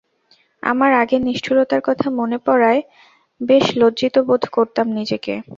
আমার 0.63 0.91
আগের 1.01 1.21
নিষ্ঠুরতার 1.23 1.81
কথা 1.83 2.07
মনে 2.19 2.37
পড়ায় 2.45 2.81
বেশ 3.41 3.65
লজ্জিত 3.77 4.15
বোধ 4.27 4.43
করতাম 4.55 4.87
নিজেকে। 4.97 5.33